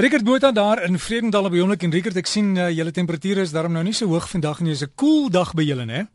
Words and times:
Rickert 0.00 0.24
Botha 0.24 0.52
daar 0.52 0.78
in 0.86 0.94
Vredendal 0.98 1.48
by 1.50 1.58
oomblik 1.58 1.82
en 1.82 1.90
Rickert 1.90 2.20
ek 2.20 2.28
sien 2.30 2.52
uh, 2.54 2.68
julle 2.70 2.92
temperature 2.94 3.42
is 3.42 3.50
daarom 3.50 3.72
nou 3.74 3.80
nie 3.82 3.94
so 3.98 4.06
hoog 4.06 4.28
vandag 4.30 4.60
nie. 4.62 4.70
Dis 4.70 4.84
'n 4.86 4.92
koel 4.94 5.26
cool 5.26 5.30
dag 5.34 5.50
by 5.58 5.64
julle, 5.66 5.86
né? 5.90 6.06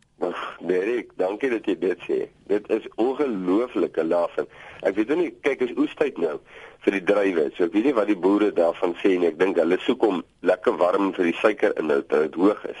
Derek, 0.64 1.10
dankie 1.20 1.50
dat 1.50 1.68
jy 1.68 1.76
dit 1.78 2.00
sê. 2.08 2.18
Dit 2.48 2.64
is 2.70 2.88
ongelooflike 2.96 4.04
laaf. 4.04 4.40
Ek 4.80 4.96
weet 4.96 5.12
nie, 5.16 5.34
kyk 5.44 5.68
is 5.68 5.76
oestyd 5.76 6.16
nou 6.16 6.40
vir 6.80 6.92
die 6.96 7.04
druiwe. 7.12 7.50
So 7.56 7.68
ek 7.68 7.76
weet 7.76 7.84
nie 7.84 7.92
wat 8.00 8.08
die 8.08 8.16
boere 8.16 8.52
daarvan 8.56 8.96
sê 9.04 9.18
nie. 9.18 9.28
Ek 9.28 9.38
dink 9.38 9.60
hulle 9.60 9.76
soek 9.84 10.02
om 10.02 10.24
lekker 10.40 10.80
warm 10.80 11.12
vir 11.12 11.24
die 11.24 11.38
suikerinhoud 11.44 12.08
dat 12.08 12.22
dit 12.22 12.40
hoog 12.40 12.64
is. 12.64 12.80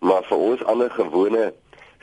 Maar 0.00 0.26
vir 0.26 0.38
ons 0.50 0.64
ander 0.66 0.90
gewone 0.90 1.52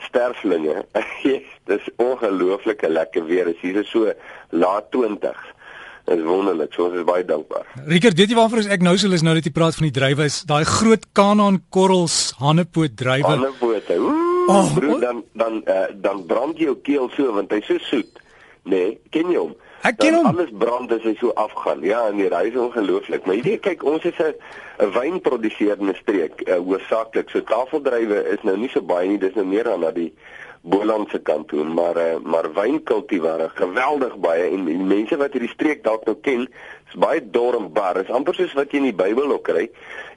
sterflinge, 0.08 0.86
dis 1.72 1.96
ongelooflike 1.98 2.88
lekker 2.88 3.28
weer. 3.28 3.52
Dit 3.52 3.60
is 3.60 3.62
hier 3.62 3.84
so 3.92 4.14
laat 4.56 4.88
20s. 4.96 5.52
Dit 6.06 6.18
is 6.18 6.26
wonderlik. 6.26 6.74
So 6.74 6.88
ons 6.90 6.98
is 6.98 7.06
baie 7.08 7.26
dankbaar. 7.26 7.66
Rickert, 7.86 8.18
weet 8.18 8.34
jy 8.34 8.36
waarvoor 8.36 8.66
ek 8.74 8.82
nou 8.86 8.98
sou 8.98 9.12
is 9.14 9.24
nou 9.26 9.36
dat 9.38 9.48
jy 9.48 9.54
praat 9.56 9.78
van 9.78 9.88
die 9.88 9.96
drywe 9.96 10.26
is 10.26 10.42
daai 10.50 10.64
groot 10.66 11.06
Kanaan 11.18 11.62
korrels 11.70 12.34
hannepoot 12.42 12.98
drywe. 12.98 13.36
Hannepoot. 13.36 13.92
Oh, 14.52 14.74
broer, 14.74 15.00
dan 15.00 15.24
dan 15.38 15.62
uh, 15.70 15.86
dan 16.02 16.26
brand 16.26 16.58
jou 16.58 16.76
keel 16.82 17.10
so 17.16 17.34
want 17.34 17.52
hy's 17.54 17.70
so 17.70 17.78
soet. 17.78 18.22
Nee, 18.64 18.98
ken 19.14 19.30
jy 19.30 19.38
hom? 19.38 19.54
Ek 19.86 19.98
ken 19.98 20.18
hom. 20.18 20.28
Alles 20.30 20.52
brand 20.54 20.92
as 20.94 21.06
hy 21.06 21.14
so 21.20 21.34
afgaan. 21.42 21.82
Ja, 21.86 22.04
nee, 22.14 22.30
hy 22.30 22.50
is 22.50 22.58
ongelooflik. 22.60 23.26
Maar 23.26 23.42
jy 23.42 23.58
kyk, 23.62 23.86
ons 23.88 24.06
is 24.06 24.18
'n 24.18 24.34
'n 24.82 24.92
wynproduserende 24.98 25.96
streek, 26.02 26.42
uh, 26.48 26.58
hoofsaaklik. 26.58 27.30
So 27.30 27.42
tafeldrywe 27.42 28.26
is 28.34 28.44
nou 28.44 28.58
nie 28.58 28.70
so 28.70 28.82
baie 28.82 29.08
nie, 29.08 29.18
dis 29.18 29.34
nou 29.38 29.46
meer 29.46 29.70
aan 29.72 29.82
na 29.82 29.92
die 29.92 30.14
Bolandse 30.62 31.20
kant 31.26 31.48
toe, 31.50 31.64
maar 31.64 31.98
uh, 31.98 32.18
maar 32.24 32.54
wynkultivare 32.54 33.50
geweldig 33.58 34.18
baie. 34.22 34.50
En 34.52 34.66
die 34.66 34.78
mense 34.78 35.18
wat 35.18 35.34
hierdie 35.34 35.50
streek 35.50 35.84
dalk 35.84 36.06
nou 36.06 36.16
ken, 36.22 36.46
is 36.92 37.00
baie 37.00 37.22
dor 37.34 37.56
en 37.56 37.70
bar. 37.74 37.96
Dit 38.00 38.10
is 38.10 38.16
amper 38.16 38.36
soos 38.36 38.54
wat 38.58 38.72
jy 38.72 38.82
in 38.82 38.90
die 38.90 38.98
Bybel 39.04 39.32
ook 39.32 39.48
kry. 39.48 39.70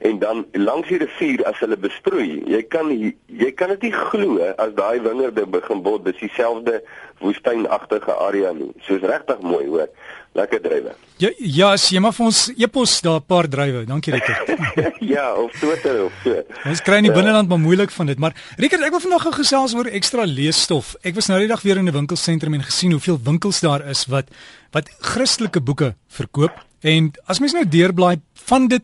En 0.05 0.19
dan 0.19 0.43
langs 0.59 0.91
die 0.91 0.99
rivier 1.01 1.45
as 1.47 1.59
hulle 1.63 1.77
besproei, 1.79 2.43
jy 2.51 2.61
kan 2.67 2.91
jy 2.91 3.51
kan 3.55 3.71
dit 3.75 3.87
nie 3.87 3.95
glo 3.95 4.51
as 4.59 4.75
daai 4.75 4.99
wingerde 5.05 5.47
begin 5.47 5.81
bot, 5.85 6.03
dis 6.05 6.19
dieselfde 6.19 6.81
woestynagtige 7.23 8.19
area 8.27 8.51
nie. 8.53 8.73
Soos 8.87 9.03
regtig 9.07 9.41
mooi, 9.41 9.65
hoor. 9.71 9.89
Lekker 10.35 10.59
drywe. 10.59 10.91
Ja, 11.15 11.29
ja, 11.39 11.67
jy 11.79 11.99
maar 12.03 12.11
vir 12.11 12.25
ons 12.25 12.39
epos 12.59 12.97
daar 13.01 13.21
'n 13.21 13.25
paar 13.25 13.47
drywe. 13.47 13.85
Dankie 13.87 14.11
Rickert. 14.11 14.51
ja, 15.15 15.31
op 15.33 15.51
Twitter 15.51 16.03
of 16.03 16.11
so. 16.23 16.43
Ons 16.67 16.81
kry 16.81 16.97
in 16.99 17.07
die 17.07 17.11
ja. 17.11 17.15
binneland 17.15 17.47
maar 17.47 17.59
moeilik 17.59 17.91
van 17.91 18.05
dit, 18.05 18.19
maar 18.19 18.35
Rickert, 18.57 18.83
ek 18.83 18.91
wil 18.91 18.99
vandag 18.99 19.21
gou 19.21 19.31
gesels 19.31 19.75
oor 19.75 19.87
ekstra 19.87 20.25
leesstof. 20.27 20.95
Ek 21.07 21.15
was 21.15 21.31
nou 21.31 21.39
die 21.39 21.47
dag 21.47 21.63
weer 21.63 21.77
in 21.77 21.87
'n 21.87 21.95
winkelsentrum 21.95 22.53
en 22.53 22.67
gesien 22.67 22.91
hoeveel 22.91 23.19
winkels 23.23 23.61
daar 23.63 23.87
is 23.87 24.05
wat 24.11 24.27
wat 24.75 24.91
Christelike 24.99 25.61
boeke 25.63 25.93
verkoop. 26.11 26.57
En 26.83 27.13
as 27.31 27.39
mens 27.39 27.55
nou 27.55 27.63
deurblaai, 27.63 28.19
van 28.49 28.67
dit 28.67 28.83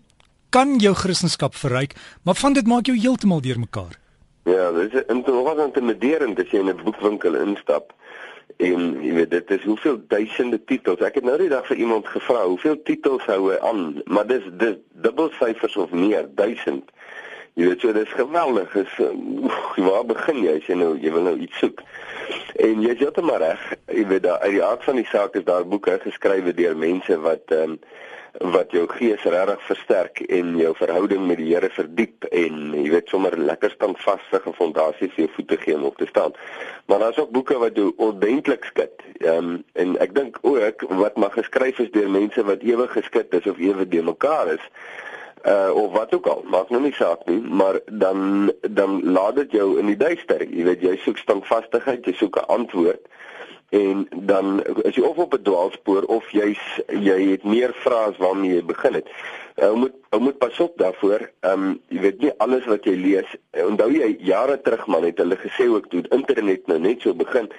kan 0.55 0.77
jou 0.79 0.93
Christendom 0.95 1.51
verryk, 1.63 1.95
maar 2.23 2.39
van 2.39 2.55
dit 2.55 2.67
maak 2.67 2.87
jou 2.87 2.95
heeltemal 2.97 3.43
deurmekaar. 3.43 3.97
Ja, 4.47 4.71
dit 4.71 4.93
is 4.93 5.03
intoe 5.11 5.43
wat 5.45 5.59
intimiderend 5.59 6.39
as 6.39 6.51
jy 6.51 6.63
in 6.63 6.71
'n 6.71 6.83
boekwinkel 6.83 7.35
instap. 7.35 7.93
En 8.57 9.03
jy 9.03 9.13
weet 9.13 9.31
dit 9.31 9.51
is 9.51 9.63
hoeveel 9.63 9.99
duisende 10.07 10.63
titels. 10.63 10.99
Ek 10.99 11.15
het 11.15 11.23
nou 11.23 11.37
die 11.37 11.49
dag 11.49 11.67
vir 11.67 11.77
iemand 11.77 12.07
gevra, 12.07 12.45
hoeveel 12.45 12.81
titels 12.83 13.25
hou 13.25 13.51
hy 13.51 13.57
aan? 13.59 14.01
Maar 14.05 14.27
dis 14.27 14.43
dis 14.57 14.75
dubbelsyfers 14.93 15.75
of 15.77 15.91
meer, 15.91 16.27
duisend. 16.35 16.83
Jy 17.59 17.67
weet 17.67 17.83
so 17.83 17.91
dis 17.93 18.11
geweldig. 18.15 18.75
Is 18.79 18.99
oef, 18.99 19.55
waar 19.75 20.05
begin 20.07 20.43
jy 20.45 20.57
as 20.59 20.67
jy 20.69 20.77
nou 20.79 20.93
jy 20.99 21.11
wil 21.11 21.25
nou 21.27 21.37
iets 21.43 21.57
soek? 21.59 21.81
En 22.63 22.83
jy 22.83 22.93
dit 22.95 23.19
maar 23.27 23.43
reg. 23.43 23.65
Jy 23.91 24.05
weet 24.07 24.23
daar 24.23 24.39
uit 24.45 24.55
die 24.55 24.63
aard 24.63 24.85
van 24.87 25.01
die 25.01 25.09
saak 25.09 25.35
is 25.35 25.47
daar 25.49 25.67
boeke 25.67 25.97
geskrywe 26.03 26.55
deur 26.55 26.77
mense 26.77 27.19
wat 27.25 27.51
ehm 27.51 27.75
um, 27.75 27.81
wat 28.53 28.71
jou 28.71 28.85
gees 28.87 29.23
regtig 29.27 29.63
versterk 29.67 30.21
en 30.31 30.53
jou 30.55 30.69
verhouding 30.79 31.25
met 31.27 31.37
die 31.41 31.49
Here 31.49 31.67
verdiep 31.75 32.23
en 32.31 32.71
jy 32.77 32.85
weet 32.93 33.11
sommer 33.11 33.35
lekker 33.35 33.73
standvaste 33.75 34.39
fondasie 34.55 35.09
vir 35.11 35.25
jou 35.25 35.29
voete 35.35 35.57
gee 35.59 35.75
om 35.75 35.83
op 35.89 35.97
te 35.99 36.07
staan. 36.07 36.31
Maar 36.87 37.03
daar's 37.03 37.19
ook 37.19 37.33
boeke 37.35 37.57
wat 37.59 37.75
jou 37.75 37.91
ordentlik 37.97 38.63
skud. 38.71 39.03
Ehm 39.19 39.51
um, 39.51 39.63
en 39.75 39.97
ek 39.99 40.15
dink 40.15 40.39
ook 40.41 40.87
wat 41.03 41.19
mag 41.19 41.35
geskryf 41.35 41.83
is 41.83 41.91
deur 41.91 42.09
mense 42.09 42.47
wat 42.47 42.63
ewig 42.63 42.95
geskit 42.95 43.35
is 43.35 43.51
of 43.51 43.59
ewig 43.59 43.91
de 43.91 44.03
mekaar 44.13 44.55
is 44.55 44.63
uh 45.45 45.71
of 45.73 45.91
wat 45.91 46.13
ook 46.13 46.27
al 46.27 46.43
maak 46.45 46.69
nou 46.69 46.81
nie 46.81 46.93
saak 46.93 47.25
nie 47.25 47.41
maar 47.41 47.79
dan 47.91 48.51
dan 48.61 49.01
laat 49.11 49.35
dit 49.35 49.51
jou 49.51 49.79
in 49.79 49.85
die 49.85 49.97
duister 49.97 50.43
jy 50.45 50.63
weet 50.63 50.81
jy 50.81 50.97
soek 51.01 51.17
standvastigheid 51.17 52.05
jy 52.05 52.13
soek 52.13 52.37
'n 52.37 52.47
antwoord 52.47 53.07
en 53.71 54.07
dan 54.15 54.63
is 54.83 54.95
jy 54.95 55.03
of 55.03 55.17
op 55.17 55.33
'n 55.33 55.43
dwaalspoor 55.43 56.03
of 56.03 56.31
jy's 56.31 56.63
jy 56.87 57.31
het 57.31 57.43
meer 57.43 57.71
vrae 57.73 58.09
as 58.11 58.17
waarmee 58.17 58.53
jy 58.53 58.63
begin 58.65 58.93
het. 58.93 59.07
Ou 59.55 59.73
uh, 59.73 59.77
moet 59.79 59.93
ou 60.09 60.19
moet 60.21 60.37
pas 60.37 60.59
op 60.59 60.77
daarvoor. 60.77 61.29
Ehm 61.39 61.63
um, 61.63 61.79
jy 61.87 61.99
weet 61.99 62.19
nie 62.23 62.33
alles 62.37 62.65
wat 62.65 62.85
jy 62.87 62.95
lees. 62.95 63.31
Uh, 63.51 63.65
onthou 63.67 63.91
jy 63.91 64.15
jare 64.27 64.61
terug 64.61 64.85
man 64.87 65.03
het 65.03 65.19
hulle 65.19 65.37
gesê 65.39 65.67
ook 65.67 65.89
toe 65.91 66.03
internet 66.09 66.67
nou 66.67 66.79
net 66.79 67.01
so 67.01 67.13
begin. 67.13 67.49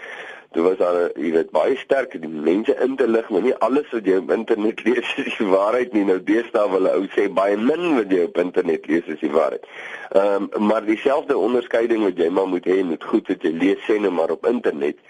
Dit 0.52 0.64
was 0.64 0.80
al 0.84 0.98
jy 1.16 1.32
weet 1.36 1.52
baie 1.52 1.76
sterk 1.80 2.16
die 2.20 2.28
mense 2.28 2.74
in 2.84 2.96
te 2.96 3.08
lig, 3.08 3.28
maar 3.32 3.44
nie 3.44 3.54
alles 3.64 3.88
wat 3.92 4.08
jy 4.08 4.18
op 4.20 4.32
internet 4.32 4.82
lees 4.88 5.12
is 5.24 5.36
die 5.38 5.48
waarheid 5.48 5.92
nie. 5.96 6.04
Nou 6.08 6.18
deesdae 6.32 6.68
wil 6.72 6.88
ou 6.92 7.04
sê 7.16 7.28
baie 7.40 7.56
min 7.60 7.96
wat 7.98 8.12
jy 8.12 8.24
op 8.28 8.40
internet 8.40 8.88
lees 8.88 9.12
is 9.12 9.20
die 9.20 9.32
waarheid. 9.32 9.68
Ehm 10.16 10.48
um, 10.48 10.66
maar 10.72 10.88
dieselfde 10.88 11.36
onderskeiding 11.36 12.04
wat 12.08 12.20
jy 12.20 12.28
maar 12.32 12.48
moet 12.48 12.68
hê 12.68 12.80
met 12.84 13.04
goed 13.04 13.28
wat 13.28 13.44
jy 13.44 13.52
lees 13.52 13.84
sê 13.88 14.00
nou 14.00 14.12
maar 14.16 14.32
op 14.32 14.48
internet 14.48 15.00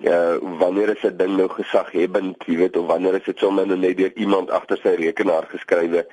ja 0.00 0.38
wanneer 0.38 0.88
is 0.88 1.04
'n 1.04 1.16
ding 1.16 1.36
nou 1.36 1.48
gesaghebend 1.48 2.44
jy 2.46 2.56
weet 2.56 2.76
of 2.76 2.86
wanneer 2.86 3.14
is 3.14 3.24
dit 3.24 3.38
sommer 3.38 3.66
net 3.66 3.96
deur 3.96 4.12
iemand 4.14 4.50
agter 4.50 4.78
sy 4.82 4.94
rekenaar 4.94 5.46
geskrywe? 5.48 6.06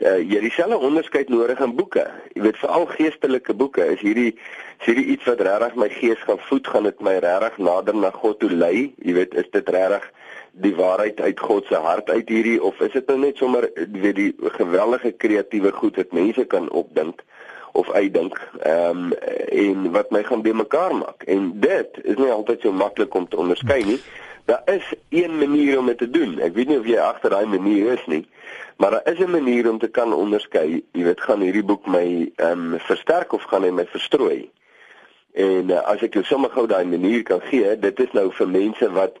Uh, 0.00 0.18
jy 0.18 0.34
het 0.34 0.40
dieselfde 0.48 0.78
onderskeid 0.78 1.28
nodig 1.28 1.60
in 1.60 1.74
boeke. 1.76 2.10
Jy 2.34 2.42
weet 2.42 2.56
veral 2.58 2.86
geestelike 2.86 3.54
boeke. 3.54 3.84
Is 3.92 4.00
hierdie 4.00 4.32
is 4.80 4.86
hierdie 4.86 5.04
iets 5.14 5.24
wat 5.24 5.40
regtig 5.40 5.74
my 5.74 5.88
gees 5.88 6.18
gaan 6.26 6.40
voed 6.48 6.66
gaan 6.66 6.88
dit 6.88 7.00
my 7.00 7.18
regtig 7.22 7.58
nader 7.58 7.94
na 7.94 8.10
God 8.10 8.38
toe 8.40 8.50
lei? 8.50 8.94
Jy 8.98 9.12
weet 9.12 9.34
is 9.34 9.50
dit 9.52 9.68
regtig 9.68 10.08
die 10.52 10.74
waarheid 10.74 11.20
uit 11.20 11.40
God 11.40 11.66
se 11.66 11.74
hart 11.74 12.10
uit 12.10 12.28
hierdie? 12.28 12.62
Of 12.62 12.80
is 12.80 12.92
dit 12.92 13.06
nou 13.06 13.18
net 13.18 13.36
sommer 13.36 13.68
weet 13.76 14.16
die 14.16 14.34
geweldige 14.58 15.12
kreatiewe 15.12 15.72
goed 15.72 15.96
wat 15.96 16.12
mense 16.12 16.44
kan 16.44 16.70
opdink 16.70 17.22
of 17.72 17.90
uitdink 17.90 18.40
ehm 18.60 19.12
um, 19.12 19.12
en 19.52 19.90
wat 19.92 20.10
my 20.10 20.22
gaan 20.24 20.42
bymekaar 20.42 20.94
maak. 20.96 21.22
En 21.22 21.52
dit 21.60 21.98
is 22.02 22.16
nie 22.16 22.30
altyd 22.30 22.60
so 22.60 22.72
maklik 22.72 23.14
om 23.14 23.28
te 23.28 23.36
onderskei 23.36 23.84
nie. 23.84 24.00
Daar 24.44 24.62
is 24.64 24.92
een 25.08 25.38
manier 25.38 25.78
om 25.78 25.86
dit 25.86 25.98
te 25.98 26.10
doen. 26.10 26.38
Ek 26.40 26.54
weet 26.54 26.68
nie 26.68 26.78
of 26.78 26.86
jy 26.86 26.98
agter 26.98 27.30
daai 27.30 27.46
manier 27.46 27.92
is 27.92 28.06
nie, 28.06 28.26
maar 28.76 28.90
daar 28.90 29.12
is 29.12 29.18
'n 29.18 29.30
manier 29.30 29.70
om 29.70 29.78
te 29.78 29.88
kan 29.88 30.12
onderskei. 30.12 30.84
Jy 30.92 31.04
weet, 31.04 31.20
gaan 31.20 31.40
hierdie 31.40 31.64
boek 31.64 31.86
my 31.86 32.32
ehm 32.36 32.72
um, 32.72 32.78
versterk 32.78 33.32
of 33.32 33.42
gaan 33.42 33.62
hy 33.62 33.70
my 33.70 33.86
verstrooi? 33.86 34.50
En 35.32 35.70
uh, 35.70 35.80
as 35.88 36.02
ek 36.02 36.14
jou 36.14 36.24
sommer 36.24 36.50
gou 36.50 36.66
daai 36.66 36.84
manier 36.84 37.22
kan 37.22 37.40
gee, 37.40 37.78
dit 37.78 38.00
is 38.00 38.12
nou 38.12 38.32
vir 38.32 38.48
mense 38.48 38.90
wat 38.92 39.16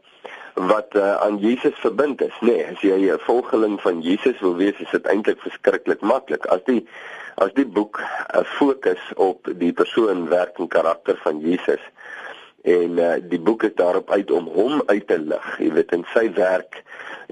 wat 0.54 0.94
uh, 0.96 1.14
aan 1.24 1.38
Jesus 1.38 1.74
verbind 1.80 2.20
is, 2.20 2.36
nê. 2.40 2.52
Nee, 2.52 2.66
as 2.72 2.80
jy 2.80 3.10
'n 3.12 3.18
volgeling 3.24 3.80
van 3.80 4.00
Jesus 4.00 4.40
wil 4.40 4.56
wees, 4.56 4.78
is 4.80 4.90
dit 4.90 5.06
eintlik 5.06 5.40
verskriklik 5.40 6.00
maklik. 6.00 6.46
As 6.46 6.60
die 6.64 6.86
as 7.36 7.52
die 7.54 7.66
boek 7.66 8.00
'n 8.36 8.44
fokus 8.44 9.02
op 9.16 9.48
die 9.56 9.72
persoon, 9.72 10.28
werk 10.28 10.58
en 10.58 10.68
karakter 10.68 11.16
van 11.22 11.40
Jesus 11.40 11.80
en 12.62 12.98
uh, 12.98 13.14
die 13.26 13.40
boek 13.40 13.64
is 13.66 13.74
daarop 13.74 14.10
uit 14.10 14.30
om 14.30 14.46
hom 14.54 14.82
uit 14.86 15.06
te 15.06 15.18
lig, 15.18 15.46
jy 15.58 15.70
weet 15.74 15.94
in 15.96 16.04
sy 16.12 16.28
werk 16.36 16.78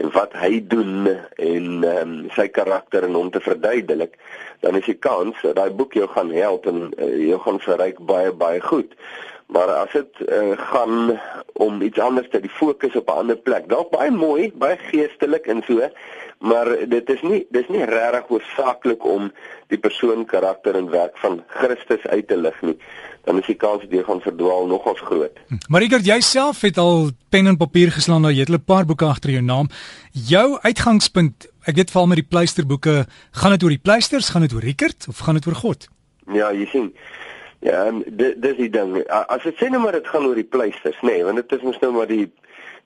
en 0.01 0.11
wat 0.15 0.33
hy 0.35 0.59
doen 0.73 1.07
en 1.07 1.85
um, 1.87 2.15
sy 2.35 2.49
karakter 2.51 3.07
en 3.07 3.15
hom 3.15 3.31
te 3.31 3.43
verduidelik, 3.45 4.17
dan 4.65 4.79
is 4.79 4.89
die 4.89 4.99
kans 4.99 5.39
dat 5.45 5.59
daai 5.59 5.71
boek 5.77 5.95
jou 5.95 6.09
gaan 6.11 6.33
help 6.35 6.67
en 6.71 6.89
uh, 6.91 7.11
jou 7.29 7.39
gaan 7.45 7.61
verryk 7.63 8.01
baie 8.11 8.33
baie 8.33 8.63
goed. 8.65 8.97
Maar 9.53 9.69
as 9.83 9.93
dit 9.93 10.21
uh, 10.29 10.55
gaan 10.71 11.21
om 11.53 11.83
iets 11.83 11.99
anders 11.99 12.29
te 12.31 12.41
die 12.41 12.51
fokus 12.51 12.97
op 12.97 13.09
'n 13.11 13.19
ander 13.23 13.37
plek, 13.37 13.69
dalk 13.69 13.91
baie 13.91 14.11
mooi, 14.11 14.53
baie 14.55 14.77
geestelik 14.77 15.47
en 15.47 15.63
so, 15.67 15.91
maar 16.39 16.69
dit 16.89 17.11
is 17.11 17.23
nie 17.23 17.47
dis 17.51 17.69
nie 17.69 17.85
regtig 17.85 18.27
hoofsaaklik 18.29 19.05
om 19.05 19.33
die 19.69 19.79
persoon 19.79 20.25
karakter 20.25 20.75
en 20.75 20.91
werk 20.91 21.17
van 21.19 21.43
Christus 21.47 22.07
uit 22.07 22.29
te 22.29 22.37
lig 22.37 22.63
nie 22.63 22.79
dan 23.25 23.39
is 23.41 23.47
die 23.47 23.57
kans 23.59 23.83
dat 23.85 23.93
jy 23.93 24.03
gaan 24.07 24.23
verdwaal 24.25 24.67
nogals 24.71 25.01
groot. 25.05 25.37
Hm. 25.49 25.61
Maar 25.69 25.85
Richard, 25.85 26.05
jouself 26.05 26.61
het 26.61 26.79
al 26.79 27.11
pen 27.29 27.47
en 27.47 27.57
papier 27.57 27.93
geslaan 27.93 28.25
nou 28.25 28.33
jy 28.33 28.47
het 28.47 28.51
'n 28.51 28.65
paar 28.65 28.85
boeke 28.85 29.05
agter 29.05 29.31
jou 29.31 29.43
naam. 29.43 29.69
Jou 30.13 30.59
uitgangspunt, 30.61 31.49
ek 31.65 31.77
weet 31.77 31.91
veral 31.91 32.07
met 32.07 32.17
die 32.17 32.27
pleisterboeke, 32.29 33.07
gaan 33.31 33.51
dit 33.51 33.63
oor 33.63 33.69
die 33.69 33.85
pleisters, 33.89 34.29
gaan 34.29 34.41
dit 34.43 34.53
oor 34.53 34.61
Richard 34.61 35.07
of 35.09 35.19
gaan 35.19 35.35
dit 35.35 35.47
oor 35.47 35.55
God? 35.55 35.89
Ja, 36.33 36.53
jy 36.53 36.67
sien. 36.67 36.95
Ja, 37.61 37.91
dit 38.07 38.39
dis 38.41 38.57
die 38.57 38.71
ding. 38.73 38.95
As 39.13 39.43
dit 39.45 39.57
sê 39.61 39.69
nou 39.69 39.83
maar 39.83 39.99
dit 39.99 40.07
gaan 40.09 40.25
oor 40.25 40.39
die 40.39 40.49
pleisters, 40.49 40.97
nê, 41.05 41.19
nee, 41.19 41.25
want 41.29 41.43
dit 41.43 41.59
is 41.59 41.65
mos 41.67 41.81
nou 41.83 41.91
maar 41.93 42.09
die 42.09 42.31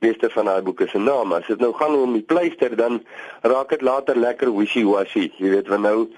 meeste 0.02 0.30
van 0.34 0.50
daai 0.50 0.64
boeke 0.66 0.88
se 0.90 0.98
naam. 0.98 1.32
As 1.36 1.46
dit 1.46 1.60
nou 1.62 1.70
gaan 1.78 1.94
om 1.94 2.16
die 2.16 2.26
pleister, 2.26 2.74
dan 2.76 2.98
raak 3.46 3.70
dit 3.70 3.84
later 3.86 4.18
lekker 4.18 4.50
wishy-washy. 4.56 5.28
Jy 5.38 5.52
weet, 5.58 5.70
want 5.70 5.86
nou 5.86 6.08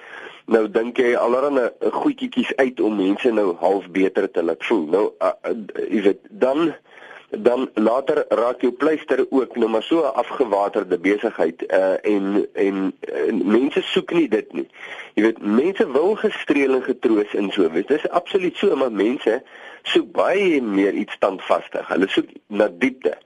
nou 0.47 0.63
dink 0.71 1.01
jy 1.03 1.17
allerlei 1.19 1.69
goedjies 1.91 2.53
uit 2.63 2.81
om 2.81 2.95
mense 2.97 3.31
nou 3.35 3.49
half 3.61 3.89
beter 3.91 4.29
te 4.31 4.45
laat 4.47 4.63
voel. 4.65 4.85
Nou 4.95 5.07
uh, 5.19 5.33
uh, 5.51 5.55
jy 5.91 6.05
weet, 6.05 6.21
dan 6.31 6.71
dan 7.31 7.71
later 7.75 8.25
raak 8.29 8.61
jou 8.61 8.73
pleister 8.73 9.27
ook 9.31 9.57
nou 9.57 9.69
maar 9.71 9.83
so 9.83 10.01
'n 10.01 10.15
afgewaterde 10.15 10.99
besigheid 10.99 11.63
uh 11.73 11.97
en, 12.03 12.47
en 12.53 12.95
en 13.01 13.43
mense 13.45 13.83
soek 13.83 14.11
nie 14.13 14.29
dit 14.29 14.53
nie. 14.53 14.69
Jy 15.15 15.23
weet 15.23 15.43
mense 15.43 15.91
wil 15.91 16.15
gestreel 16.15 16.75
en 16.75 16.83
getroos 16.83 17.35
in 17.35 17.51
so 17.51 17.71
wees. 17.71 17.87
Dis 17.87 18.09
absoluut 18.09 18.57
so 18.57 18.77
maar 18.77 18.93
mense 18.93 19.43
soek 19.83 20.13
baie 20.13 20.63
meer 20.63 20.93
iets 20.93 21.13
standvastig. 21.13 21.89
Hulle 21.89 22.09
soek 22.09 22.29
na 22.47 22.69
diepte. 22.79 23.17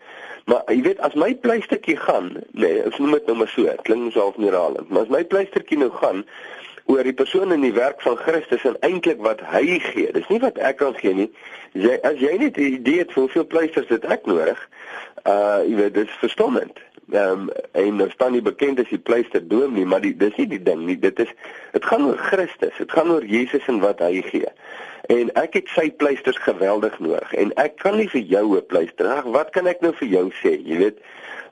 Maar 0.45 0.63
jy 0.67 0.83
weet 0.83 1.01
as 1.01 1.15
my 1.15 1.35
pleistertjie 1.35 1.97
gaan, 1.97 2.33
nee, 2.53 2.81
ek 2.83 2.99
noem 2.99 3.13
dit 3.19 3.27
nou 3.27 3.37
maar 3.37 3.53
so, 3.53 3.75
klink 3.83 4.13
so 4.13 4.21
half 4.21 4.37
neuralend, 4.37 4.89
maar 4.89 5.03
as 5.03 5.13
my 5.13 5.25
pleistertjie 5.25 5.79
nou 5.79 5.91
gaan 6.01 6.25
oor 6.91 7.07
die 7.07 7.15
persoon 7.15 7.53
in 7.55 7.63
die 7.63 7.75
werk 7.77 8.03
van 8.03 8.17
Christus 8.19 8.65
en 8.67 8.77
eintlik 8.87 9.23
wat 9.23 9.43
hy 9.53 9.79
gee. 9.85 10.11
Dis 10.13 10.29
nie 10.29 10.41
wat 10.43 10.59
ek 10.59 10.81
kan 10.83 10.97
gee 10.99 11.15
nie. 11.15 11.29
Jy 11.79 11.99
as 12.07 12.19
jy 12.19 12.35
net 12.39 12.59
'n 12.59 12.75
idee 12.81 13.05
het 13.05 13.13
hoeveel 13.15 13.47
pleisters 13.47 13.87
dit 13.87 14.05
ek 14.05 14.27
nodig, 14.27 14.59
uh 15.25 15.63
jy 15.67 15.77
weet 15.77 15.95
dis 15.95 16.19
verstommend. 16.23 16.79
Ehm 17.11 17.49
um, 17.49 17.49
en 17.73 17.97
nou 17.97 18.11
staan 18.11 18.33
nie 18.33 18.43
bekend 18.43 18.79
as 18.79 18.91
die 18.93 18.99
pleister 18.99 19.43
doom 19.49 19.75
nie, 19.75 19.85
maar 19.85 20.03
die, 20.05 20.13
dis 20.17 20.37
nie 20.39 20.47
die 20.47 20.63
ding 20.63 20.85
nie. 20.87 20.99
Dit 20.99 21.19
is 21.19 21.31
dit 21.73 21.85
gaan 21.85 22.05
oor 22.07 22.19
Christus. 22.31 22.77
Dit 22.79 22.93
gaan 22.93 23.11
oor 23.11 23.25
Jesus 23.27 23.67
en 23.67 23.81
wat 23.83 23.99
hy 24.05 24.21
gee. 24.27 24.53
En 25.11 25.33
ek 25.41 25.57
het 25.59 25.73
sy 25.75 25.89
pleisters 25.91 26.39
geweldig 26.45 26.99
nodig 27.03 27.33
en 27.35 27.51
ek 27.59 27.81
kan 27.83 27.97
nie 27.99 28.07
vir 28.13 28.23
jou 28.35 28.45
'n 28.57 28.67
pleister. 28.67 29.11
Ag, 29.11 29.27
wat 29.35 29.51
kan 29.51 29.67
ek 29.67 29.81
nou 29.81 29.93
vir 29.99 30.09
jou 30.09 30.31
sê? 30.43 30.55
Jy 30.55 30.79
weet, 30.85 31.03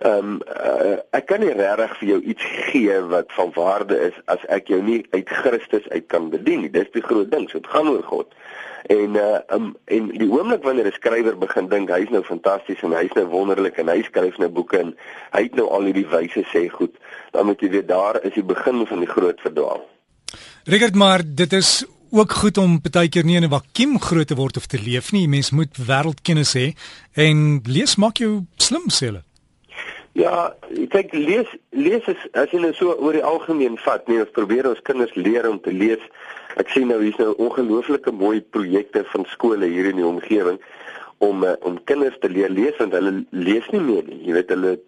ehm 0.07 0.19
um, 0.19 0.41
uh, 0.47 0.97
ek 1.11 1.27
kan 1.27 1.41
nie 1.41 1.51
regtig 1.51 1.99
vir 1.99 2.09
jou 2.09 2.21
iets 2.23 2.45
gee 2.71 3.01
wat 3.11 3.33
van 3.35 3.51
waarde 3.55 3.99
is 3.99 4.15
as 4.27 4.45
ek 4.49 4.69
jou 4.69 4.83
nie 4.83 5.07
uit 5.11 5.29
Christus 5.29 5.89
uit 5.89 6.07
kan 6.07 6.31
bedien 6.31 6.61
nie. 6.61 6.71
Dis 6.71 6.91
die 6.93 7.03
groot 7.03 7.31
ding. 7.31 7.51
So 7.51 7.59
dit 7.59 7.71
gaan 7.71 7.89
oor 7.89 8.03
God. 8.03 8.31
En 8.89 9.15
uh 9.15 9.39
um, 9.53 9.77
en 9.85 10.07
die 10.09 10.31
oomblik 10.31 10.63
wanneer 10.63 10.87
'n 10.87 10.93
skrywer 10.93 11.39
begin 11.39 11.69
dink 11.69 11.91
hy's 11.91 12.09
nou 12.09 12.23
fantasties 12.25 12.83
en 12.83 12.93
hy's 12.93 13.13
nou 13.13 13.27
wonderlik 13.27 13.77
en 13.77 13.89
hy 13.89 14.03
skryf 14.03 14.39
nou 14.39 14.49
boeke 14.49 14.79
en 14.79 14.97
hy 15.33 15.48
het 15.49 15.59
nou 15.59 15.69
al 15.73 15.91
hierdie 15.91 16.07
wyse 16.09 16.45
sê 16.53 16.69
goed, 16.73 16.95
dan 17.35 17.49
moet 17.51 17.61
jy 17.61 17.73
weet 17.77 17.89
daar 17.89 18.21
is 18.23 18.37
die 18.37 18.47
begin 18.47 18.85
van 18.87 19.05
die 19.05 19.11
groot 19.11 19.41
verdwaal. 19.45 19.85
Richard, 20.69 20.95
maar 20.95 21.25
dit 21.25 21.53
is 21.53 21.87
ook 22.11 22.33
goed 22.33 22.59
om 22.59 22.79
baie 22.81 23.09
keer 23.09 23.25
nie 23.25 23.37
in 23.37 23.45
'n 23.45 23.51
vakuum 23.51 24.01
groot 24.01 24.27
te 24.27 24.35
word 24.35 24.57
of 24.57 24.67
te 24.67 24.79
leef 24.81 25.13
nie. 25.13 25.29
Mens 25.29 25.51
moet 25.51 25.77
wêreldkennis 25.77 26.53
hê 26.55 26.75
en 27.13 27.61
lees 27.65 27.97
maak 27.97 28.17
jou 28.17 28.45
slim 28.57 28.89
sê 28.89 29.07
hulle. 29.07 29.23
Ja, 30.13 30.55
ek 30.75 30.91
kyk 30.91 31.13
lees 31.13 31.47
lees 31.71 32.07
is 32.09 32.23
as 32.33 32.51
jy 32.51 32.61
nou 32.61 32.73
so 32.75 32.93
oor 32.93 33.13
die 33.13 33.25
algemeen 33.25 33.77
vat, 33.85 34.09
nee, 34.09 34.21
ons 34.21 34.31
probeer 34.35 34.69
ons 34.69 34.81
kinders 34.83 35.15
leer 35.15 35.49
om 35.49 35.61
te 35.61 35.73
lees. 35.73 36.03
Ek 36.57 36.69
sien 36.69 36.89
nou 36.89 37.03
hier's 37.03 37.19
nou 37.19 37.35
ongelooflike 37.39 38.13
mooi 38.13 38.41
projekte 38.41 39.05
van 39.13 39.27
skole 39.31 39.67
hier 39.67 39.87
in 39.87 39.97
die 39.97 40.07
omgewing 40.07 40.59
om 41.19 41.45
uh, 41.45 41.55
om 41.61 41.79
kinders 41.85 42.19
te 42.19 42.29
leer 42.29 42.51
lees 42.51 42.77
want 42.79 42.93
hulle 42.93 43.25
lees 43.31 43.69
nie 43.71 43.81
meer 43.81 44.05
nie. 44.07 44.21
Jy 44.27 44.33
weet 44.33 44.51
hulle 44.55 44.79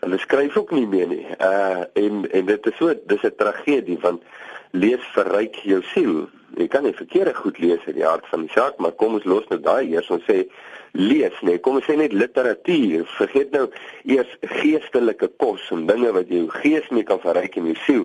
hulle 0.00 0.18
skryf 0.18 0.56
ook 0.56 0.70
nie 0.70 0.86
meer 0.86 1.08
nie. 1.08 1.26
Uh 1.38 1.84
en 1.92 2.24
en 2.30 2.46
dit 2.46 2.66
is 2.66 2.76
so 2.76 2.94
dis 3.06 3.22
'n 3.22 3.36
tragedie 3.36 3.98
want 4.00 4.22
lees 4.70 5.04
verryk 5.14 5.54
jou 5.54 5.82
siel. 5.82 6.28
Jy 6.56 6.66
kan 6.68 6.82
nie 6.82 6.94
verkeerde 6.94 7.34
goed 7.34 7.58
lees 7.58 7.84
in 7.86 7.94
die 7.94 8.06
hart 8.06 8.26
van 8.26 8.40
die 8.40 8.52
saak, 8.54 8.78
maar 8.78 8.92
kom 8.92 9.14
ons 9.14 9.24
los 9.24 9.48
nou 9.48 9.60
daai 9.60 9.90
eers 9.92 10.10
ons 10.10 10.24
sê 10.24 10.46
lees, 10.92 11.36
nee, 11.46 11.60
kom 11.62 11.78
ons 11.78 11.86
sê 11.86 11.96
net 11.98 12.14
literatuur. 12.16 13.06
Vergeet 13.18 13.54
nou 13.54 13.66
eers 14.08 14.30
geestelike 14.60 15.30
kos 15.42 15.68
en 15.74 15.86
dinge 15.90 16.10
wat 16.16 16.30
jou 16.32 16.46
gees 16.60 16.86
mee 16.94 17.06
kan 17.06 17.20
verryk 17.22 17.58
in 17.60 17.70
jou 17.70 17.78
siel. 17.84 18.04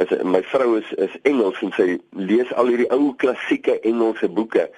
As 0.00 0.12
my 0.24 0.40
vrou 0.52 0.76
is 0.80 0.88
is 1.04 1.14
Engels 1.28 1.60
en 1.64 1.72
sy 1.76 1.88
lees 2.16 2.52
al 2.56 2.72
hierdie 2.72 2.88
ou 2.94 3.12
klassieke 3.20 3.78
Engelse 3.88 4.30
boeke. 4.32 4.68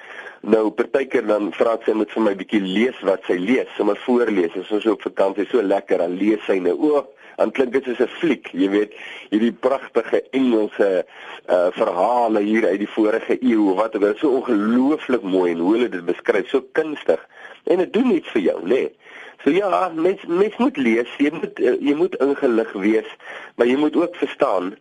Nou 0.45 0.69
partykeer 0.77 1.25
dan 1.29 1.53
vra 1.57 1.79
sy 1.85 1.95
met 1.97 2.11
vir 2.13 2.27
my 2.27 2.35
bietjie 2.37 2.61
lees 2.65 2.99
wat 3.09 3.25
sy 3.29 3.39
lees, 3.41 3.71
sommer 3.79 3.97
voorlees. 4.05 4.57
Ons 4.65 4.89
op 4.91 5.07
vakansie 5.07 5.47
so 5.49 5.63
lekker 5.63 6.03
dan 6.03 6.19
lees 6.21 6.43
sy 6.49 6.59
nou. 6.65 6.75
O, 6.77 7.05
dan 7.37 7.51
klink 7.51 7.73
dit 7.73 7.85
soos 7.85 8.01
'n 8.01 8.17
fliek, 8.19 8.49
jy 8.53 8.69
weet, 8.71 8.93
hierdie 9.31 9.53
pragtige 9.53 10.23
Engelse 10.31 11.07
uh 11.49 11.69
verhale 11.77 12.41
hier 12.41 12.67
uit 12.67 12.79
die 12.79 12.89
vorige 12.89 13.39
eeu 13.43 13.75
wat 13.75 13.93
dit 13.93 14.03
is 14.03 14.19
so 14.19 14.29
ongelooflik 14.41 15.23
mooi 15.23 15.53
en 15.53 15.59
hoe 15.59 15.73
hulle 15.75 15.89
dit 15.89 16.05
beskryf, 16.05 16.49
so 16.49 16.65
kunstig. 16.73 17.21
En 17.65 17.79
dit 17.79 17.93
doen 17.93 18.15
iets 18.15 18.31
vir 18.31 18.43
jou, 18.43 18.61
nê. 18.63 18.69
Nee. 18.69 18.93
So 19.45 19.51
ja, 19.51 19.93
mens 19.95 20.25
mens 20.27 20.57
moet 20.57 20.77
lees, 20.77 21.11
jy 21.19 21.31
moet 21.33 21.59
uh, 21.61 21.75
jy 21.81 21.95
moet 21.95 22.15
ingelig 22.25 22.71
wees, 22.73 23.11
maar 23.57 23.67
jy 23.69 23.77
moet 23.77 23.97
ook 23.97 24.17
verstaan 24.17 24.73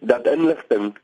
dat 0.00 0.26
inligting 0.26 0.94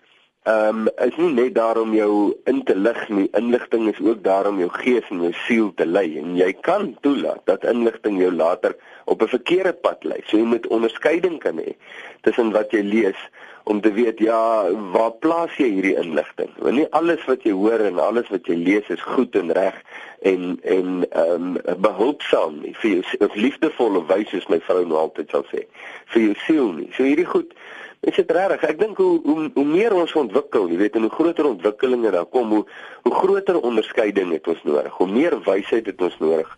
ehm 0.43 0.89
um, 0.89 0.89
is 1.07 1.17
nie 1.17 1.33
net 1.35 1.55
daarom 1.55 1.93
jou 1.95 2.35
in 2.51 2.63
te 2.67 2.75
lig 2.77 3.09
nie. 3.09 3.29
Inligting 3.39 3.87
is 3.89 4.01
ook 4.03 4.25
daarom 4.25 4.59
jou 4.59 4.69
gees 4.75 5.11
en 5.11 5.21
jou 5.23 5.33
siel 5.45 5.69
te 5.79 5.87
lei 5.87 6.19
en 6.19 6.35
jy 6.37 6.49
kan 6.67 6.97
toelaat 7.07 7.45
dat 7.47 7.65
inligting 7.65 8.19
jou 8.19 8.33
later 8.33 8.75
op 9.05 9.23
'n 9.23 9.29
verkeerde 9.37 9.73
pad 9.73 10.05
lei. 10.05 10.19
So 10.27 10.37
jy 10.37 10.45
moet 10.45 10.67
onderskeiding 10.67 11.39
kan 11.39 11.59
hê 11.59 11.77
tussen 12.23 12.51
wat 12.51 12.71
jy 12.71 12.83
lees 12.83 13.21
om 13.65 13.81
te 13.81 13.93
weet 13.93 14.19
ja, 14.19 14.71
waar 14.93 15.13
plaas 15.25 15.57
jy 15.57 15.69
hierdie 15.71 15.97
inligting? 16.01 16.51
Want 16.59 16.77
nie 16.77 16.89
alles 16.91 17.25
wat 17.29 17.45
jy 17.47 17.53
hoor 17.57 17.85
en 17.85 17.99
alles 17.99 18.29
wat 18.33 18.47
jy 18.47 18.57
lees 18.59 18.89
is 18.89 19.05
goed 19.15 19.37
en 19.39 19.53
reg 19.53 19.79
en 20.23 20.59
en 20.63 21.05
ehm 21.11 21.47
um, 21.57 21.79
behulpsaam 21.83 22.61
nie 22.63 22.75
vir 22.83 22.91
jou 22.91 23.27
of 23.27 23.35
liefdevolle 23.35 24.05
wyse 24.11 24.31
soos 24.31 24.51
my 24.51 24.61
vrou 24.67 24.85
nou 24.87 24.99
altyd 24.99 25.31
sal 25.35 25.47
sê 25.51 25.67
vir 26.15 26.27
jou 26.29 26.35
siel 26.47 26.73
nie. 26.79 26.91
So 26.97 27.07
hierdie 27.07 27.29
goed 27.29 27.55
Ek 28.03 28.17
sê 28.17 28.23
regtig, 28.27 28.63
ek 28.67 28.79
dink 28.81 28.99
hoe, 28.99 29.21
hoe 29.23 29.45
hoe 29.55 29.65
meer 29.65 29.95
ons 29.95 30.11
ontwikkel, 30.19 30.65
jy 30.73 30.79
weet, 30.81 30.97
en 30.99 31.05
hoe 31.07 31.13
groter 31.15 31.47
ontwikkelinge 31.47 32.11
daar 32.11 32.27
kom, 32.27 32.51
hoe 32.51 32.65
hoe 33.07 33.13
groter 33.15 33.61
onderskeiding 33.63 34.33
het 34.35 34.49
ons 34.51 34.65
nodig. 34.67 34.97
Hoe 34.99 35.07
meer 35.07 35.37
wysheid 35.47 35.87
het 35.87 36.03
ons 36.03 36.17
nodig 36.19 36.49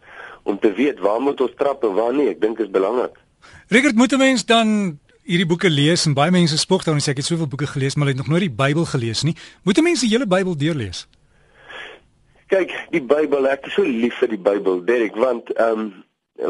om 0.49 0.57
te 0.61 0.73
weet 0.73 1.03
waar 1.05 1.21
moet 1.21 1.41
ons 1.45 1.53
trap 1.61 1.85
en 1.85 1.93
waar 1.99 2.17
nie. 2.17 2.31
Ek 2.33 2.41
dink 2.41 2.57
dit 2.57 2.65
is 2.65 2.73
belangrik. 2.73 3.21
Richard, 3.69 3.97
moet 4.01 4.13
'n 4.13 4.25
mens 4.25 4.45
dan 4.45 4.99
hierdie 5.25 5.49
boeke 5.49 5.71
lees 5.73 6.05
en 6.07 6.15
baie 6.17 6.33
mense 6.35 6.59
spog 6.61 6.85
dan 6.85 7.01
sê 7.01 7.15
ek 7.15 7.23
het 7.23 7.29
soveel 7.29 7.49
boeke 7.49 7.69
gelees, 7.71 7.97
maar 7.97 8.11
ek 8.11 8.19
het 8.19 8.25
nog 8.25 8.33
nooit 8.35 8.47
die 8.47 8.57
Bybel 8.63 8.85
gelees 8.89 9.25
nie. 9.25 9.37
Moet 9.65 9.79
'n 9.79 9.85
mens 9.85 10.01
die 10.01 10.11
hele 10.13 10.27
Bybel 10.27 10.57
deurlees? 10.57 11.07
Kyk, 12.49 12.73
die 12.91 13.03
Bybel, 13.03 13.49
ek 13.49 13.67
is 13.67 13.73
so 13.73 13.83
lief 13.83 14.19
vir 14.21 14.29
die 14.29 14.43
Bybel, 14.51 14.85
Derek, 14.85 15.17
want 15.17 15.51
ehm 15.57 15.81
um, 15.81 16.05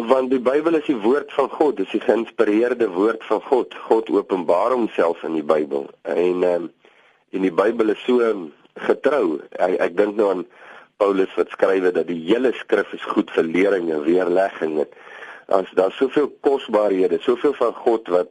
want 0.09 0.31
die 0.31 0.41
Bybel 0.41 0.75
is 0.75 0.87
die 0.87 0.97
woord 0.97 1.33
van 1.33 1.49
God, 1.49 1.77
dis 1.77 1.91
die 1.93 2.01
geïnspireerde 2.01 2.89
woord 2.89 3.25
van 3.25 3.41
God. 3.41 3.75
God 3.75 4.09
openbaar 4.11 4.73
homself 4.73 5.23
in 5.23 5.35
die 5.35 5.45
Bybel. 5.45 5.91
En 6.03 6.43
ehm 6.43 6.63
um, 6.63 6.73
en 7.31 7.43
die 7.43 7.53
Bybel 7.53 7.91
is 7.91 8.05
so 8.07 8.51
getrou. 8.75 9.41
Ek, 9.59 9.79
ek 9.81 9.97
dink 9.97 10.17
nou 10.17 10.31
aan 10.31 10.47
Paulus 10.97 11.35
wat 11.37 11.51
skryf 11.51 11.93
dat 11.93 12.07
die 12.07 12.21
hele 12.27 12.53
skrif 12.55 12.93
is 12.93 13.03
goed 13.03 13.31
vir 13.35 13.45
lering 13.45 13.91
en 13.93 14.05
weerlegging. 14.07 14.85
As 15.47 15.71
daar 15.75 15.93
soveel 15.93 16.31
kosbarehede, 16.41 17.19
soveel 17.21 17.55
van 17.59 17.75
God 17.75 18.09
wat 18.09 18.31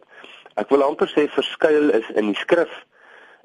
ek 0.56 0.70
wil 0.70 0.84
amper 0.86 1.10
sê 1.12 1.28
verskuil 1.30 1.94
is 2.00 2.10
in 2.16 2.32
die 2.32 2.40
skrif. 2.40 2.74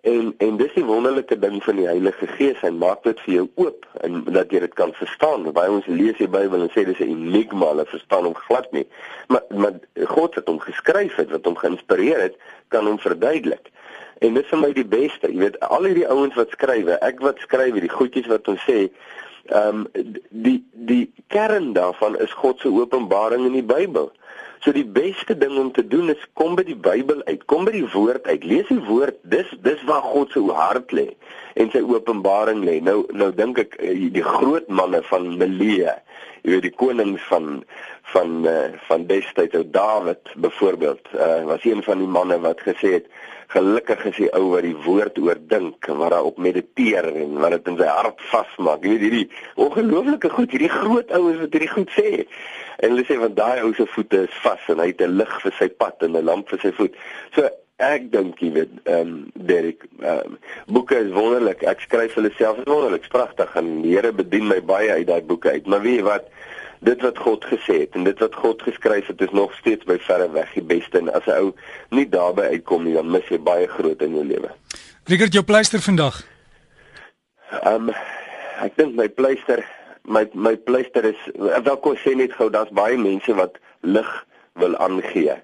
En 0.07 0.35
en 0.39 0.57
dis 0.57 0.75
die 0.75 0.85
wonderlike 0.87 1.39
ding 1.39 1.59
van 1.65 1.77
die 1.77 1.87
Heilige 1.87 2.27
Gees, 2.37 2.61
hy 2.63 2.71
maak 2.71 3.03
dit 3.03 3.19
vir 3.25 3.35
jou 3.35 3.47
oop 3.65 3.87
en 4.07 4.21
dat 4.31 4.53
jy 4.55 4.61
dit 4.63 4.75
kan 4.79 4.93
verstaan. 4.95 5.49
Baie 5.53 5.73
ons 5.75 5.89
lees 5.91 6.17
die 6.21 6.31
Bybel 6.31 6.63
en 6.63 6.71
sê 6.71 6.85
dis 6.87 7.01
'n 7.03 7.11
enigma, 7.11 7.73
hulle 7.73 7.87
verstaan 7.87 8.25
hom 8.25 8.35
glad 8.47 8.71
nie. 8.73 8.87
Maar 9.29 9.43
maar 9.49 9.75
God 10.15 10.35
het 10.35 10.47
hom 10.47 10.61
geskryf 10.61 11.17
het, 11.17 11.31
wat 11.31 11.45
hom 11.45 11.57
geïnspireer 11.57 12.21
het, 12.21 12.37
kan 12.69 12.87
hom 12.87 12.99
verduidelik. 12.99 13.71
En 14.19 14.35
dit 14.35 14.45
is 14.45 14.51
vir 14.51 14.59
my 14.59 14.73
die 14.73 14.87
beste. 14.87 15.31
Jy 15.33 15.39
weet, 15.39 15.61
al 15.61 15.85
hierdie 15.85 16.09
ouens 16.09 16.35
wat 16.35 16.51
skrywe, 16.51 16.99
ek 17.07 17.21
wat 17.21 17.39
skryf, 17.39 17.75
die 17.75 17.89
goedjies 17.89 18.27
wat 18.27 18.49
ons 18.49 18.63
sê, 18.67 18.91
ehm 19.49 19.87
um, 19.87 20.15
die 20.31 20.65
die 20.73 21.13
kern 21.27 21.73
daarvan 21.73 22.19
is 22.19 22.33
God 22.33 22.61
se 22.61 22.69
openbaring 22.69 23.47
in 23.47 23.53
die 23.53 23.67
Bybel. 23.75 24.13
So 24.65 24.73
die 24.75 24.87
beste 24.87 25.37
ding 25.39 25.55
om 25.59 25.73
te 25.73 25.85
doen 25.87 26.11
is 26.11 26.23
kom 26.39 26.57
by 26.59 26.65
die 26.67 26.77
Bybel 26.77 27.23
uit, 27.29 27.45
kom 27.51 27.67
by 27.69 27.75
die 27.77 27.87
woord 27.93 28.27
uit. 28.27 28.45
Lees 28.45 28.71
die 28.71 28.81
woord. 28.89 29.19
Dis 29.23 29.51
dis 29.63 29.83
waar 29.87 30.03
God 30.03 30.35
se 30.35 30.43
hart 30.55 30.95
lê 30.97 31.09
en 31.59 31.71
sy 31.75 31.83
openbaring 31.83 32.65
lê. 32.67 32.79
Nou 32.83 33.03
nou 33.15 33.31
dink 33.35 33.61
ek 33.63 33.79
eh, 33.79 33.95
die 34.15 34.25
groot 34.25 34.67
manne 34.71 35.03
van 35.11 35.31
Melee, 35.39 35.95
jy 36.43 36.53
weet 36.55 36.69
die 36.69 36.77
konings 36.77 37.23
van 37.29 37.65
van 38.13 38.47
uh, 38.49 38.73
van 38.89 39.05
destyds, 39.07 39.57
ou 39.59 39.65
Dawid 39.71 40.31
byvoorbeeld, 40.41 41.11
uh, 41.15 41.45
was 41.45 41.65
een 41.65 41.83
van 41.85 41.99
die 41.99 42.09
manne 42.09 42.39
wat 42.41 42.63
gesê 42.65 42.95
het 42.99 43.11
gelukkig 43.53 44.05
is 44.11 44.17
die 44.17 44.31
ou 44.37 44.51
wat 44.53 44.65
die 44.65 44.77
woord 44.85 45.19
oordink 45.25 45.87
en 45.89 46.01
wat 46.01 46.13
daarop 46.13 46.41
mediteer 46.41 47.07
en 47.09 47.39
wat 47.41 47.55
dit 47.57 47.71
in 47.73 47.79
sy 47.81 47.89
hart 47.89 48.25
vasmaak. 48.31 48.85
Jy 48.85 48.95
weet 48.95 49.05
hierdie 49.07 49.29
ongelooflike 49.65 50.31
goed, 50.35 50.53
hierdie 50.53 50.73
groot 50.73 51.13
ouens 51.17 51.41
wat 51.41 51.57
hierdie 51.57 51.73
goed 51.73 51.95
sê. 51.97 52.27
En 52.79 52.93
hulle 52.93 53.07
sê 53.09 53.17
want 53.21 53.39
daai 53.39 53.63
ou 53.65 53.73
se 53.77 53.89
voete 53.95 54.27
is 54.27 54.43
vas 54.45 54.69
en 54.73 54.83
hy 54.85 54.91
het 54.93 55.01
'n 55.05 55.17
lig 55.17 55.33
vir 55.45 55.57
sy 55.61 55.69
pad 55.69 56.05
en 56.05 56.17
'n 56.17 56.25
lamp 56.25 56.49
vir 56.49 56.61
sy 56.61 56.73
voet. 56.77 56.95
So 57.35 57.49
ek 57.79 58.11
dink 58.13 58.41
jy 58.43 58.53
weet, 58.53 58.71
ehm 58.85 59.01
um, 59.01 59.47
Derek, 59.49 59.87
ehm 60.01 60.35
um, 60.35 60.39
boeke 60.67 60.99
is 60.99 61.13
wonderlik. 61.15 61.63
Ek 61.63 61.81
skryf 61.81 62.15
hulle 62.19 62.31
self 62.37 62.59
is 62.59 62.71
wonderlik, 62.71 63.09
pragtig 63.09 63.57
en 63.57 63.83
die 63.83 63.97
Here 63.97 64.13
bedien 64.13 64.49
my 64.51 64.61
baie 64.61 64.91
uit 64.91 65.07
daai 65.07 65.23
boeke 65.23 65.51
uit. 65.51 65.67
Maar 65.67 65.83
weet 65.87 66.03
jy 66.03 66.09
wat? 66.09 66.31
dit 66.81 67.01
wat 67.03 67.19
God 67.19 67.45
gesê 67.45 67.81
het 67.83 67.95
en 67.99 68.05
dit 68.07 68.19
wat 68.19 68.35
God 68.35 68.63
geskryf 68.63 69.07
het 69.07 69.21
is 69.21 69.33
nog 69.35 69.55
steeds 69.59 69.87
by 69.89 69.99
verre 70.07 70.29
weg 70.31 70.53
die 70.55 70.63
beste 70.63 70.99
en 70.99 71.11
as 71.13 71.27
'n 71.27 71.31
ou 71.31 71.55
nie 71.91 72.09
daarby 72.09 72.43
uitkom 72.55 72.85
nie 72.85 72.95
dan 72.95 73.11
mis 73.11 73.27
jy 73.29 73.39
baie 73.39 73.67
groot 73.67 74.03
in 74.03 74.15
jou 74.15 74.25
lewe. 74.25 74.51
Rigert 75.05 75.33
jou 75.33 75.45
pleister 75.45 75.81
vandag. 75.81 76.23
Ehm 77.63 77.89
um, 77.89 77.95
ek 78.63 78.77
dink 78.77 78.95
my 78.95 79.09
pleister 79.09 79.65
my 80.05 80.29
my 80.35 80.57
pleister 80.57 81.05
is 81.05 81.21
wel 81.35 81.77
kom 81.77 81.97
sê 81.97 82.15
net 82.15 82.33
gou 82.33 82.51
daar's 82.51 82.71
baie 82.71 82.97
mense 82.97 83.35
wat 83.35 83.59
lig 83.81 84.27
wil 84.55 84.77
aangee. 84.77 85.37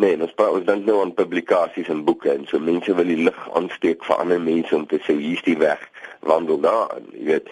Nee, 0.00 0.16
ons 0.16 0.32
praat 0.32 0.54
ons 0.56 0.64
dink 0.64 0.86
nou 0.88 1.00
aan 1.02 1.10
publikasies 1.12 1.88
en 1.92 2.04
boeke 2.06 2.30
en 2.32 2.46
so 2.48 2.62
mense 2.62 2.94
wil 2.96 3.10
die 3.10 3.18
lig 3.26 3.40
aansteek 3.58 4.04
vir 4.06 4.22
ander 4.22 4.38
mense 4.40 4.72
om 4.76 4.86
te 4.88 5.00
sê 5.04 5.16
hier's 5.18 5.42
die 5.44 5.58
weg, 5.60 5.82
wandel 6.30 6.60
daar. 6.64 6.94
Jy 7.12 7.26
weet, 7.26 7.50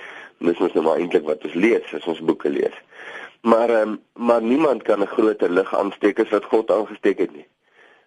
dis 0.49 0.63
mos 0.63 0.77
nou 0.77 0.85
maar 0.87 1.03
eintlik 1.03 1.27
wat 1.29 1.45
ons 1.45 1.59
lees 1.59 1.93
as 1.99 2.07
ons 2.09 2.23
boeke 2.31 2.49
lees. 2.55 2.79
Maar 3.45 3.75
um, 3.83 3.99
maar 4.17 4.43
niemand 4.43 4.87
kan 4.89 5.03
'n 5.05 5.13
groter 5.13 5.51
lig 5.51 5.75
aansteek 5.77 6.25
as 6.25 6.33
wat 6.37 6.49
God 6.55 6.71
aangesteek 6.71 7.19
het 7.19 7.35
nie. 7.37 7.45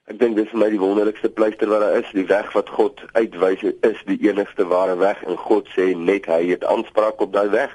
Ek 0.09 0.17
dink 0.19 0.35
dis 0.35 0.49
vir 0.49 0.59
my 0.59 0.69
die 0.73 0.81
wonderlikste 0.81 1.29
pleister 1.29 1.69
wat 1.69 1.85
daar 1.85 1.99
is, 2.01 2.09
die 2.11 2.25
weg 2.25 2.51
wat 2.57 2.69
God 2.69 3.05
uitwys 3.13 3.61
is 3.91 4.01
die 4.09 4.19
enigste 4.29 4.65
ware 4.65 4.97
weg 4.97 5.21
en 5.23 5.37
God 5.37 5.69
sê 5.77 5.93
net 5.95 6.25
hy 6.25 6.41
het 6.49 6.65
aanspraak 6.65 7.21
op 7.21 7.33
daai 7.33 7.49
weg. 7.49 7.71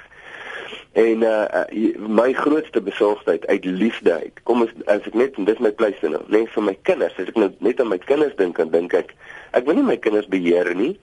En 0.97 1.21
uh, 1.21 1.63
my 1.97 2.31
grootste 2.33 2.81
besorgdheid 2.81 3.47
uit 3.47 3.65
liefde 3.65 4.13
uit. 4.13 4.39
Kom 4.43 4.61
as, 4.65 4.71
as 4.85 5.05
ek 5.09 5.13
net 5.13 5.37
dis 5.49 5.61
my 5.63 5.71
pleister 5.71 6.09
nou, 6.13 6.23
net 6.33 6.49
vir 6.55 6.65
my 6.65 6.75
kinders. 6.89 7.17
As 7.17 7.29
ek 7.29 7.37
nou 7.39 7.51
net 7.65 7.81
aan 7.81 7.91
my 7.91 7.99
kinders 8.01 8.35
dink 8.39 8.59
en 8.59 8.73
dink 8.73 8.95
ek 8.97 9.13
ek 9.57 9.67
wil 9.67 9.77
nie 9.77 9.85
my 9.87 9.97
kinders 10.01 10.29
beheer 10.31 10.73
nie. 10.75 10.95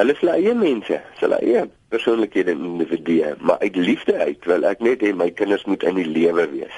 Hulle 0.00 0.14
is 0.14 0.22
hulle 0.22 0.38
eie 0.38 0.54
mense, 0.56 0.96
hulle 1.20 1.38
eie 1.44 1.66
persoonlikhede 1.92 2.54
en 2.54 2.62
individue, 2.64 3.34
maar 3.44 3.58
uit 3.60 3.76
liefde 3.76 4.14
uit 4.16 4.46
wil 4.48 4.64
ek 4.64 4.80
net 4.86 5.02
hê 5.04 5.10
my 5.12 5.28
kinders 5.34 5.66
moet 5.68 5.84
in 5.84 5.98
die 5.98 6.08
lewe 6.08 6.46
wees. 6.54 6.76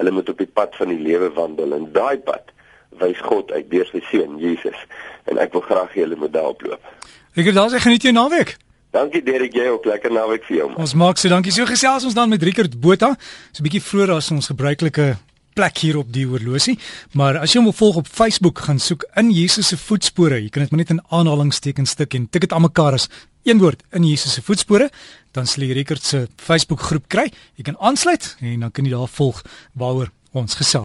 Hulle 0.00 0.10
moet 0.10 0.32
op 0.32 0.40
die 0.40 0.50
pad 0.50 0.74
van 0.80 0.90
die 0.90 0.98
lewe 0.98 1.30
wandel 1.36 1.76
en 1.76 1.86
daai 1.94 2.18
pad 2.24 2.50
wys 2.98 3.20
God 3.26 3.52
uit 3.52 3.70
deur 3.70 3.86
sy 3.90 4.02
seun 4.10 4.38
Jesus 4.42 4.78
en 5.30 5.38
ek 5.42 5.54
wil 5.54 5.62
graag 5.66 5.94
hê 5.94 6.02
julle 6.02 6.18
moet 6.18 6.34
daarop 6.34 6.64
loop. 6.66 6.92
Ek 7.34 7.46
het 7.46 7.54
daar's 7.54 7.74
ek 7.78 7.86
geniet 7.86 8.06
jou 8.06 8.14
naweek. 8.14 8.56
Dankie 8.94 9.24
Derek, 9.26 9.56
jy 9.58 9.66
ook 9.74 9.88
lekker 9.90 10.12
naweek 10.14 10.44
vir 10.46 10.60
jou. 10.60 10.66
Man. 10.70 10.84
Ons 10.84 10.92
maak 10.94 11.18
so 11.18 11.30
dankie. 11.32 11.50
So 11.54 11.66
gesels 11.66 12.04
ons 12.06 12.14
dan 12.14 12.30
met 12.30 12.42
Rickert 12.46 12.76
Botha. 12.78 13.16
So 13.50 13.62
'n 13.62 13.66
bietjie 13.66 13.82
vroeër 13.82 14.12
as 14.14 14.30
ons 14.30 14.46
gebruikelike 14.46 15.16
plek 15.54 15.78
hier 15.78 15.98
op 15.98 16.12
die 16.12 16.26
horlosie. 16.26 16.78
Maar 17.12 17.38
as 17.38 17.52
jy 17.52 17.62
hom 17.62 17.72
volg 17.72 17.96
op 17.96 18.06
Facebook, 18.06 18.58
gaan 18.58 18.78
soek 18.78 19.04
in 19.16 19.32
Jesus 19.32 19.68
se 19.68 19.76
voetspore. 19.76 20.42
Jy 20.42 20.48
kan 20.48 20.62
dit 20.62 20.70
maar 20.70 20.78
net 20.78 20.90
in 20.90 21.02
aanhalingstekens 21.10 21.94
tik 21.94 22.14
en 22.14 22.28
tik 22.28 22.46
dit 22.46 22.52
aan 22.52 22.62
mekaar 22.62 22.92
as 22.92 23.08
een 23.42 23.58
woord 23.58 23.82
in 23.92 24.04
Jesus 24.04 24.32
se 24.34 24.42
voetspore, 24.42 24.90
dan 25.32 25.46
sal 25.46 25.64
jy 25.64 25.72
Rickert 25.72 26.02
se 26.02 26.28
Facebook 26.36 26.80
groep 26.80 27.08
kry. 27.08 27.32
Jy 27.56 27.64
kan 27.64 27.76
aansluit 27.80 28.36
en 28.40 28.60
dan 28.60 28.70
kan 28.70 28.84
jy 28.84 28.90
daar 28.90 29.08
volg 29.08 29.42
waaroor 29.74 30.10
ons 30.32 30.54
gesels. 30.54 30.82